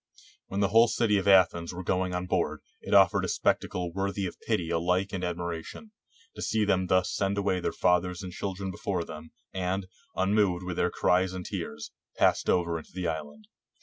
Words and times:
When 0.47 0.61
the 0.61 0.69
whole 0.69 0.87
city 0.87 1.19
of 1.19 1.27
Athens 1.27 1.75
were 1.75 1.83
going 1.83 2.15
on 2.15 2.25
board, 2.25 2.61
it 2.81 2.91
afforded 2.95 3.27
a 3.27 3.29
spectacle 3.29 3.93
worthy 3.93 4.25
of 4.25 4.39
pity 4.41 4.71
alike 4.71 5.13
and 5.13 5.23
admira 5.23 5.63
tion, 5.63 5.91
to 6.35 6.41
see 6.41 6.65
them 6.65 6.87
thus 6.87 7.13
send 7.13 7.37
away 7.37 7.59
their 7.59 7.71
fathers 7.71 8.23
and 8.23 8.33
chil 8.33 8.55
dren 8.55 8.71
before 8.71 9.03
them, 9.03 9.29
and, 9.53 9.85
unmoved 10.15 10.63
with 10.63 10.77
their 10.77 10.89
cries 10.89 11.33
and 11.33 11.45
tears, 11.45 11.91
passed 12.17 12.49
over 12.49 12.79
into 12.79 12.93
the 12.95 13.07
island. 13.07 13.45